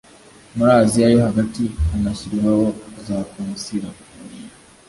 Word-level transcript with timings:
muri 0.55 0.71
asia 0.81 1.05
yo 1.13 1.19
hagati, 1.27 1.63
hanashyirwaho 1.89 2.65
za 3.05 3.17
konsila 3.31 3.89